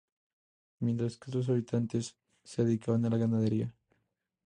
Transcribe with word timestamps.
Mientras 0.79 1.15
que 1.19 1.29
otros 1.29 1.49
habitantes, 1.49 2.17
se 2.43 2.63
dedican 2.65 3.05
a 3.05 3.09
la 3.11 3.17
ganadería. 3.19 3.71